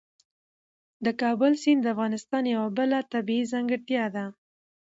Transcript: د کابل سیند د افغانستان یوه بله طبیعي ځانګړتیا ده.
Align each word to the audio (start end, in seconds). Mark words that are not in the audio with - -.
د 1.05 1.07
کابل 1.21 1.51
سیند 1.61 1.81
د 1.83 1.87
افغانستان 1.95 2.43
یوه 2.55 2.69
بله 2.77 2.97
طبیعي 3.13 3.45
ځانګړتیا 3.53 4.05
ده. 4.15 4.25